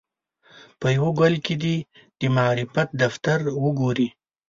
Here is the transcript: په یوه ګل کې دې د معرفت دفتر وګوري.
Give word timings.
په 0.79 0.87
یوه 0.97 1.11
ګل 1.19 1.35
کې 1.45 1.55
دې 1.63 1.75
د 2.19 2.21
معرفت 2.37 2.89
دفتر 3.03 3.39
وګوري. 3.63 4.07